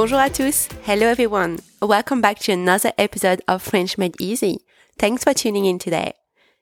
Bonjour 0.00 0.20
à 0.20 0.30
tous. 0.30 0.68
Hello 0.86 1.08
everyone. 1.08 1.58
Welcome 1.82 2.20
back 2.20 2.38
to 2.44 2.52
another 2.52 2.92
episode 2.98 3.42
of 3.48 3.64
French 3.64 3.98
Made 3.98 4.14
Easy. 4.20 4.58
Thanks 4.96 5.24
for 5.24 5.34
tuning 5.34 5.64
in 5.64 5.80
today. 5.80 6.12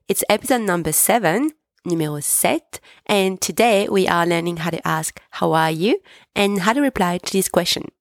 It's 0.08 0.24
episode 0.30 0.62
number 0.62 0.90
seven, 0.90 1.50
numéro 1.86 2.22
7, 2.22 2.80
and 3.04 3.38
today 3.38 3.90
we 3.90 4.08
are 4.08 4.26
learning 4.26 4.56
how 4.56 4.70
to 4.70 4.80
ask 4.88 5.20
how 5.32 5.52
are 5.52 5.70
you 5.70 6.00
and 6.34 6.60
how 6.60 6.72
to 6.72 6.80
reply 6.80 7.18
to 7.18 7.30
this 7.30 7.50
question. 7.50 7.92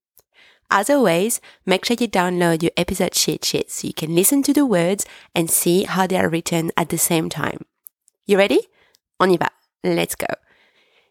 As 0.72 0.90
always, 0.90 1.42
make 1.66 1.84
sure 1.84 1.98
you 2.00 2.08
download 2.08 2.64
your 2.64 2.72
episode 2.78 3.12
cheat 3.12 3.44
sheet 3.44 3.70
so 3.70 3.88
you 3.88 3.94
can 3.94 4.16
listen 4.16 4.42
to 4.44 4.54
the 4.54 4.66
words 4.66 5.06
and 5.36 5.52
see 5.52 5.84
how 5.84 6.08
they 6.08 6.16
are 6.16 6.30
written 6.30 6.72
at 6.78 6.88
the 6.88 6.98
same 6.98 7.28
time. 7.28 7.66
You 8.26 8.38
ready? 8.38 8.62
On 9.20 9.30
y 9.30 9.36
va. 9.36 9.50
Let's 9.84 10.16
go. 10.16 10.34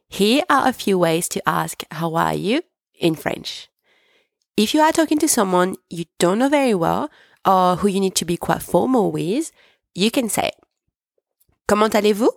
Here 0.09 0.45
are 0.49 0.67
a 0.67 0.73
few 0.73 0.97
ways 0.99 1.29
to 1.29 1.47
ask 1.47 1.83
how 1.91 2.15
are 2.15 2.33
you 2.33 2.63
in 2.99 3.17
French. 3.17 3.69
If 4.57 4.73
you 4.73 4.81
are 4.83 4.93
talking 4.93 5.19
to 5.19 5.29
someone 5.29 5.75
you 5.91 6.05
don't 6.19 6.39
know 6.39 6.49
very 6.49 6.75
well 6.75 7.11
or 7.45 7.77
who 7.77 7.89
you 7.89 8.01
need 8.01 8.15
to 8.17 8.25
be 8.25 8.37
quite 8.37 8.63
formal 8.63 9.11
with, 9.11 9.51
you 9.95 10.11
can 10.11 10.29
say, 10.29 10.53
Comment 11.67 11.95
allez-vous? 11.95 12.31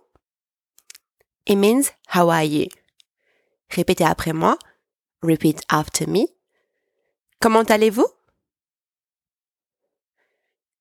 It 1.46 1.56
means, 1.56 1.92
how 2.08 2.30
are 2.30 2.44
you? 2.44 2.68
Répétez 3.70 4.06
après 4.06 4.34
moi. 4.34 4.58
Repeat 5.22 5.64
after 5.70 6.08
me. 6.08 6.28
Comment 7.42 7.70
allez-vous? 7.70 8.08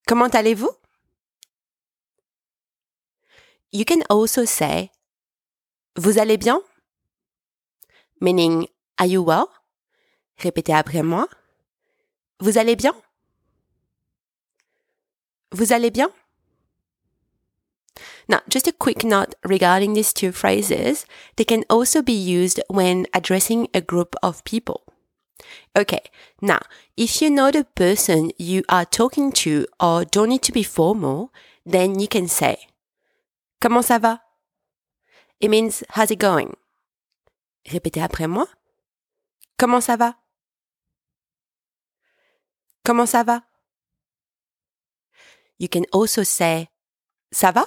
Comment 0.08 0.28
allez-vous? 0.34 0.70
You 3.72 3.84
can 3.84 4.02
also 4.08 4.44
say, 4.44 4.90
Vous 5.96 6.18
allez 6.18 6.38
bien? 6.38 6.60
Meaning, 8.20 8.68
are 8.98 9.06
you 9.06 9.22
well? 9.22 9.50
Répétez 10.38 10.72
après 10.72 11.02
moi. 11.02 11.28
Vous 12.40 12.58
allez 12.58 12.76
bien? 12.76 12.94
Vous 15.52 15.72
allez 15.72 15.90
bien? 15.90 16.10
Now, 18.28 18.40
just 18.48 18.66
a 18.66 18.72
quick 18.72 19.04
note 19.04 19.34
regarding 19.44 19.94
these 19.94 20.12
two 20.12 20.32
phrases. 20.32 21.06
They 21.36 21.44
can 21.44 21.64
also 21.70 22.02
be 22.02 22.12
used 22.12 22.60
when 22.68 23.06
addressing 23.14 23.68
a 23.72 23.80
group 23.80 24.16
of 24.22 24.42
people. 24.44 24.82
Okay, 25.76 26.00
now, 26.40 26.60
if 26.96 27.22
you 27.22 27.30
know 27.30 27.50
the 27.50 27.64
person 27.64 28.32
you 28.38 28.64
are 28.68 28.84
talking 28.84 29.30
to 29.32 29.66
or 29.78 30.04
don't 30.04 30.30
need 30.30 30.42
to 30.42 30.52
be 30.52 30.62
formal, 30.62 31.32
then 31.64 32.00
you 32.00 32.08
can 32.08 32.26
say, 32.26 32.56
Comment 33.60 33.82
ça 33.84 33.98
va? 34.00 34.20
It 35.40 35.48
means, 35.48 35.82
how's 35.90 36.10
it 36.10 36.18
going? 36.18 36.56
Répétez 37.66 38.02
après 38.02 38.28
moi. 38.28 38.46
Comment 39.58 39.80
ça 39.80 39.96
va? 39.96 40.16
Comment 42.86 43.06
ça 43.06 43.24
va? 43.24 43.42
You 45.58 45.68
can 45.68 45.86
also 45.92 46.22
say 46.22 46.68
ça 47.32 47.50
va? 47.50 47.64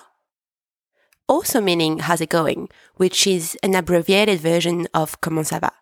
Also 1.27 1.59
meaning 1.59 1.99
how's 1.99 2.21
it 2.21 2.29
going, 2.29 2.69
which 2.95 3.27
is 3.27 3.57
an 3.61 3.75
abbreviated 3.75 4.39
version 4.39 4.87
of 4.93 5.19
comment 5.19 5.43
ça 5.43 5.59
va. 5.59 5.73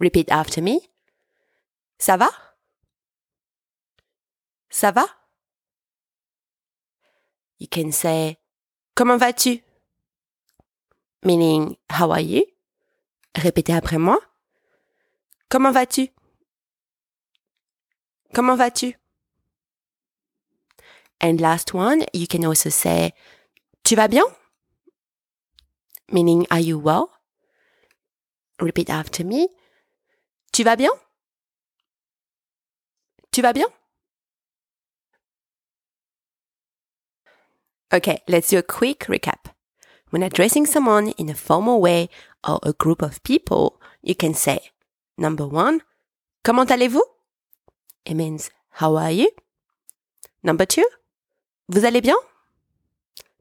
Repeat 0.00 0.30
after 0.30 0.62
me. 0.62 0.80
Ça 1.98 2.16
va? 2.16 2.30
Ça 4.70 4.92
va? 4.92 5.04
You 7.58 7.68
can 7.68 7.92
say 7.92 8.38
comment 8.96 9.18
vas-tu? 9.18 9.62
Meaning 11.22 11.76
how 11.90 12.10
are 12.12 12.20
you? 12.22 12.46
Répétez 13.36 13.74
après 13.74 13.98
moi. 13.98 14.18
Comment 15.50 15.70
vas-tu? 15.70 16.13
Comment 18.34 18.56
vas-tu? 18.56 18.92
And 21.20 21.40
last 21.40 21.72
one, 21.72 22.04
you 22.12 22.26
can 22.26 22.44
also 22.44 22.68
say, 22.68 23.12
Tu 23.84 23.96
vas 23.96 24.08
bien? 24.08 24.24
Meaning, 26.10 26.46
are 26.50 26.60
you 26.60 26.78
well? 26.78 27.10
Repeat 28.60 28.90
after 28.90 29.24
me. 29.24 29.48
Tu 30.52 30.64
vas 30.64 30.76
bien? 30.76 30.90
Tu 33.32 33.40
vas 33.40 33.52
bien? 33.52 33.68
Okay, 37.92 38.18
let's 38.26 38.50
do 38.50 38.58
a 38.58 38.62
quick 38.62 39.06
recap. 39.08 39.54
When 40.10 40.22
addressing 40.22 40.66
someone 40.66 41.10
in 41.10 41.28
a 41.28 41.34
formal 41.34 41.80
way 41.80 42.08
or 42.46 42.58
a 42.62 42.72
group 42.72 43.02
of 43.02 43.22
people, 43.22 43.80
you 44.02 44.14
can 44.14 44.34
say, 44.34 44.58
number 45.16 45.46
one, 45.46 45.80
Comment 46.44 46.70
allez-vous? 46.70 47.13
It 48.04 48.14
means, 48.14 48.50
how 48.70 48.96
are 48.96 49.10
you? 49.10 49.30
Number 50.42 50.66
two, 50.66 50.84
vous 51.68 51.84
allez 51.84 52.02
bien? 52.02 52.16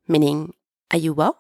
Meaning, 0.08 0.54
are 0.92 0.98
you 0.98 1.14
well? 1.14 1.38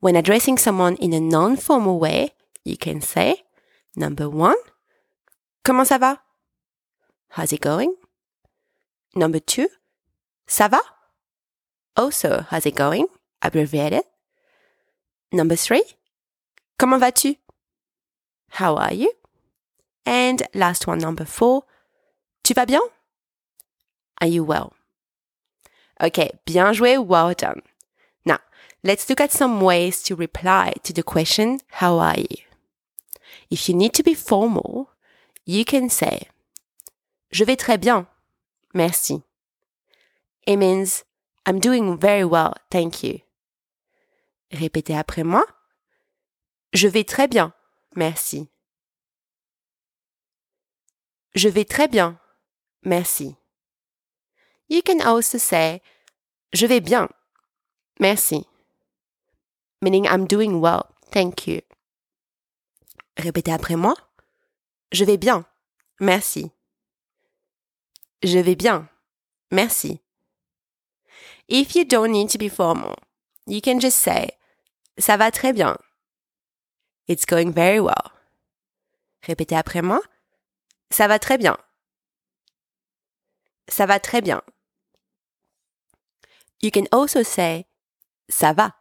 When 0.00 0.16
addressing 0.16 0.58
someone 0.58 0.96
in 0.96 1.14
a 1.14 1.20
non-formal 1.20 1.98
way, 1.98 2.32
you 2.64 2.76
can 2.76 3.00
say, 3.00 3.44
number 3.96 4.28
one, 4.28 4.56
comment 5.64 5.88
ça 5.88 5.98
va? 5.98 6.20
How's 7.30 7.52
it 7.52 7.60
going? 7.60 7.94
Number 9.14 9.40
two, 9.40 9.68
ça 10.46 10.68
va? 10.70 10.80
Also, 11.96 12.44
how's 12.50 12.66
it 12.66 12.74
going? 12.74 13.06
Abbreviated. 13.40 14.02
Number 15.32 15.56
three, 15.56 15.84
comment 16.78 17.00
vas-tu? 17.00 17.36
How 18.50 18.76
are 18.76 18.92
you? 18.92 19.12
And 20.04 20.42
last 20.54 20.86
one, 20.86 20.98
number 20.98 21.24
four, 21.24 21.64
Tu 22.44 22.52
vas 22.54 22.66
bien? 22.66 22.82
Are 24.20 24.28
you 24.28 24.44
well? 24.44 24.74
Okay, 26.00 26.30
bien 26.44 26.72
joué, 26.72 26.98
well 26.98 27.34
done. 27.34 27.62
Now, 28.24 28.38
let's 28.82 29.08
look 29.08 29.20
at 29.20 29.32
some 29.32 29.60
ways 29.60 30.02
to 30.04 30.14
reply 30.14 30.74
to 30.82 30.92
the 30.92 31.02
question, 31.02 31.60
how 31.80 31.98
are 31.98 32.18
you? 32.18 32.36
If 33.50 33.68
you 33.68 33.74
need 33.74 33.94
to 33.94 34.02
be 34.02 34.14
formal, 34.14 34.90
you 35.46 35.64
can 35.64 35.88
say, 35.88 36.28
Je 37.30 37.44
vais 37.44 37.56
très 37.56 37.78
bien. 37.78 38.06
Merci. 38.74 39.22
It 40.46 40.56
means, 40.56 41.04
I'm 41.46 41.58
doing 41.58 41.98
very 41.98 42.24
well, 42.24 42.54
thank 42.70 43.02
you. 43.02 43.20
Répétez 44.52 44.94
après 44.94 45.24
moi. 45.24 45.44
Je 46.72 46.86
vais 46.86 47.04
très 47.04 47.26
bien. 47.26 47.52
Merci. 47.96 48.48
Je 51.34 51.48
vais 51.48 51.64
très 51.64 51.88
bien. 51.88 52.20
Merci. 52.84 53.36
You 54.68 54.82
can 54.82 55.00
also 55.00 55.38
say, 55.38 55.80
je 56.52 56.66
vais 56.66 56.80
bien. 56.80 57.08
Merci. 57.98 58.46
Meaning 59.80 60.06
I'm 60.06 60.26
doing 60.26 60.60
well. 60.60 60.86
Thank 61.10 61.46
you. 61.46 61.60
Répétez 63.16 63.52
après 63.52 63.76
moi. 63.76 63.94
Je 64.92 65.04
vais 65.04 65.16
bien. 65.16 65.44
Merci. 66.00 66.50
Je 68.22 68.38
vais 68.38 68.56
bien. 68.56 68.88
Merci. 69.50 70.00
If 71.48 71.74
you 71.74 71.84
don't 71.84 72.10
need 72.10 72.30
to 72.30 72.38
be 72.38 72.48
formal, 72.48 72.96
you 73.46 73.60
can 73.60 73.78
just 73.78 73.98
say, 73.98 74.30
ça 74.98 75.16
va 75.16 75.30
très 75.30 75.52
bien. 75.52 75.76
It's 77.06 77.26
going 77.26 77.52
very 77.52 77.80
well. 77.80 78.12
Répétez 79.22 79.56
après 79.56 79.82
moi. 79.82 80.00
Ça 80.90 81.06
va 81.06 81.18
très 81.18 81.38
bien. 81.38 81.56
Ça 83.68 83.86
va 83.86 83.98
très 83.98 84.20
bien. 84.20 84.42
You 86.60 86.70
can 86.70 86.86
also 86.92 87.22
say 87.22 87.66
ça 88.30 88.52
va. 88.54 88.74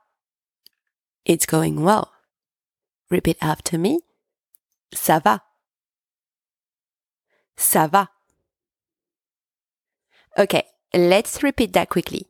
It's 1.25 1.45
going 1.45 1.83
well. 1.83 2.11
Repeat 3.09 3.37
after 3.41 3.77
me. 3.77 3.99
Ça 4.93 5.19
va. 5.19 5.41
Ça 7.57 7.87
va. 7.87 8.09
Okay, 10.37 10.63
let's 10.93 11.43
repeat 11.43 11.73
that 11.73 11.89
quickly. 11.89 12.27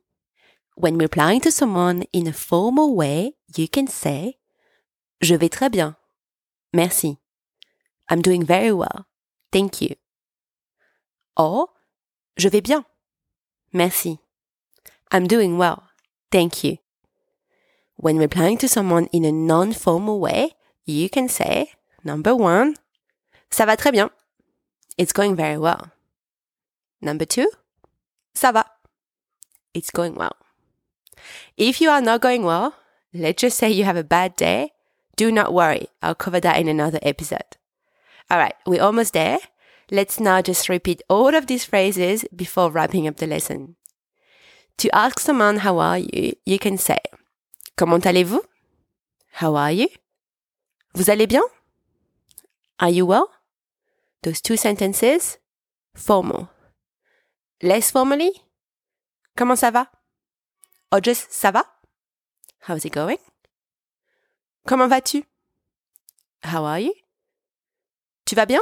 When 0.75 0.97
replying 0.97 1.41
to 1.41 1.51
someone 1.51 2.03
in 2.11 2.27
a 2.27 2.33
formal 2.33 2.95
way, 2.95 3.35
you 3.55 3.67
can 3.67 3.87
say 3.87 4.37
Je 5.21 5.35
vais 5.35 5.49
très 5.49 5.69
bien. 5.69 5.95
Merci. 6.73 7.17
I'm 8.09 8.21
doing 8.21 8.45
very 8.45 8.73
well. 8.73 9.07
Thank 9.53 9.81
you. 9.81 9.95
Or, 11.37 11.67
je 12.37 12.49
vais 12.49 12.61
bien. 12.61 12.85
Merci. 13.71 14.19
I'm 15.11 15.27
doing 15.27 15.57
well. 15.57 15.83
Thank 16.31 16.63
you. 16.63 16.77
When 17.95 18.17
replying 18.17 18.57
to 18.57 18.67
someone 18.67 19.07
in 19.13 19.23
a 19.23 19.31
non-formal 19.31 20.19
way, 20.19 20.55
you 20.85 21.09
can 21.09 21.29
say, 21.29 21.71
number 22.03 22.35
one, 22.35 22.75
ça 23.49 23.65
va 23.65 23.77
très 23.77 23.91
bien. 23.91 24.09
It's 24.97 25.13
going 25.13 25.35
very 25.35 25.57
well. 25.57 25.91
Number 27.01 27.25
two, 27.25 27.49
ça 28.35 28.51
va. 28.51 28.65
It's 29.73 29.91
going 29.91 30.15
well. 30.15 30.35
If 31.57 31.81
you 31.81 31.89
are 31.89 32.01
not 32.01 32.21
going 32.21 32.43
well, 32.43 32.75
let's 33.13 33.41
just 33.41 33.57
say 33.57 33.69
you 33.69 33.83
have 33.83 33.97
a 33.97 34.03
bad 34.03 34.35
day, 34.35 34.71
do 35.15 35.31
not 35.31 35.53
worry. 35.53 35.87
I'll 36.01 36.15
cover 36.15 36.39
that 36.39 36.59
in 36.59 36.67
another 36.67 36.99
episode. 37.01 37.57
All 38.29 38.37
right, 38.37 38.55
we're 38.65 38.81
almost 38.81 39.13
there. 39.13 39.37
Let's 39.91 40.19
now 40.19 40.41
just 40.41 40.69
repeat 40.69 41.01
all 41.09 41.35
of 41.35 41.47
these 41.47 41.65
phrases 41.65 42.25
before 42.35 42.71
wrapping 42.71 43.07
up 43.07 43.17
the 43.17 43.27
lesson. 43.27 43.75
To 44.77 44.95
ask 44.95 45.19
someone 45.19 45.57
how 45.57 45.77
are 45.79 45.99
you, 45.99 46.33
you 46.45 46.57
can 46.57 46.77
say 46.77 46.99
Comment 47.75 48.05
allez-vous? 48.05 48.41
How 49.33 49.55
are 49.55 49.71
you? 49.71 49.87
Vous 50.95 51.09
allez 51.09 51.27
bien? 51.27 51.41
Are 52.79 52.89
you 52.89 53.05
well? 53.05 53.29
Those 54.21 54.41
two 54.41 54.57
sentences, 54.57 55.39
formal. 55.95 56.49
Less 57.61 57.91
formally, 57.91 58.31
comment 59.35 59.57
ça 59.57 59.71
va? 59.71 59.87
Or 60.91 61.01
just 61.01 61.31
ça 61.31 61.51
va? 61.51 61.65
How's 62.67 62.85
it 62.85 62.93
going? 62.93 63.17
Comment 64.67 64.87
vas-tu? 64.87 65.23
How 66.43 66.63
are 66.63 66.79
you? 66.79 66.93
Tu 68.25 68.35
vas 68.35 68.45
bien? 68.45 68.61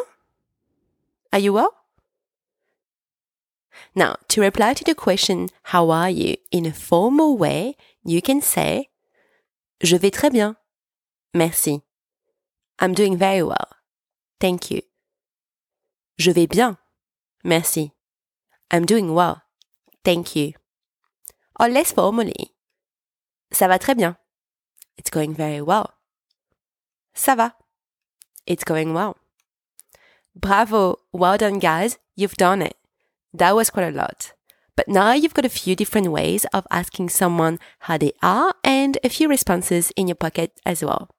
Are 1.33 1.39
you 1.39 1.53
well? 1.53 1.73
Now, 3.95 4.17
to 4.29 4.41
reply 4.41 4.73
to 4.73 4.83
the 4.83 4.95
question, 4.95 5.49
how 5.63 5.89
are 5.89 6.09
you, 6.09 6.35
in 6.51 6.65
a 6.65 6.73
formal 6.73 7.37
way, 7.37 7.75
you 8.03 8.21
can 8.21 8.41
say, 8.41 8.89
je 9.81 9.97
vais 9.97 10.11
très 10.11 10.31
bien. 10.31 10.55
Merci. 11.33 11.81
I'm 12.79 12.93
doing 12.93 13.17
very 13.17 13.43
well. 13.43 13.67
Thank 14.39 14.71
you. 14.71 14.81
Je 16.17 16.31
vais 16.31 16.47
bien. 16.47 16.77
Merci. 17.43 17.91
I'm 18.69 18.85
doing 18.85 19.13
well. 19.13 19.43
Thank 20.03 20.35
you. 20.35 20.53
Or 21.59 21.69
less 21.69 21.91
formally. 21.91 22.51
Ça 23.53 23.67
va 23.67 23.77
très 23.77 23.95
bien. 23.95 24.17
It's 24.97 25.09
going 25.09 25.33
very 25.33 25.61
well. 25.61 25.93
Ça 27.13 27.35
va. 27.35 27.53
It's 28.45 28.63
going 28.63 28.93
well. 28.93 29.17
Bravo. 30.35 30.99
Well 31.11 31.37
done, 31.37 31.59
guys. 31.59 31.97
You've 32.15 32.35
done 32.35 32.61
it. 32.61 32.77
That 33.33 33.55
was 33.55 33.69
quite 33.69 33.87
a 33.87 33.95
lot. 33.95 34.33
But 34.75 34.87
now 34.87 35.13
you've 35.13 35.33
got 35.33 35.45
a 35.45 35.49
few 35.49 35.75
different 35.75 36.11
ways 36.11 36.45
of 36.53 36.65
asking 36.71 37.09
someone 37.09 37.59
how 37.79 37.97
they 37.97 38.13
are 38.23 38.55
and 38.63 38.97
a 39.03 39.09
few 39.09 39.27
responses 39.27 39.91
in 39.95 40.07
your 40.07 40.15
pocket 40.15 40.59
as 40.65 40.83
well. 40.83 41.09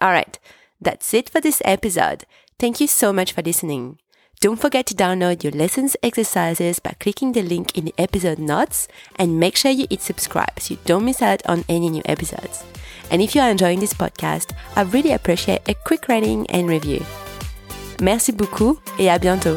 All 0.00 0.10
right. 0.10 0.38
That's 0.80 1.12
it 1.12 1.28
for 1.28 1.40
this 1.40 1.60
episode. 1.64 2.24
Thank 2.58 2.80
you 2.80 2.86
so 2.86 3.12
much 3.12 3.32
for 3.32 3.42
listening. 3.42 3.98
Don't 4.40 4.60
forget 4.60 4.86
to 4.86 4.94
download 4.94 5.42
your 5.42 5.52
lessons 5.52 5.96
exercises 6.02 6.78
by 6.78 6.94
clicking 6.98 7.32
the 7.32 7.42
link 7.42 7.76
in 7.76 7.84
the 7.84 7.94
episode 7.98 8.38
notes 8.38 8.88
and 9.16 9.38
make 9.38 9.56
sure 9.56 9.70
you 9.70 9.86
hit 9.90 10.00
subscribe 10.00 10.58
so 10.58 10.74
you 10.74 10.80
don't 10.86 11.04
miss 11.04 11.20
out 11.20 11.44
on 11.46 11.66
any 11.68 11.90
new 11.90 12.02
episodes. 12.06 12.64
And 13.10 13.20
if 13.20 13.34
you 13.34 13.42
are 13.42 13.50
enjoying 13.50 13.80
this 13.80 13.92
podcast, 13.92 14.54
I 14.76 14.82
really 14.82 15.12
appreciate 15.12 15.68
a 15.68 15.74
quick 15.74 16.08
rating 16.08 16.46
and 16.48 16.68
review. 16.68 17.04
Merci 18.00 18.32
beaucoup 18.32 18.78
et 18.98 19.10
à 19.10 19.18
bientôt. 19.18 19.56